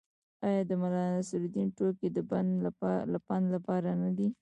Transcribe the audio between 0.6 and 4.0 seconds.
د ملانصرالدین ټوکې د پند لپاره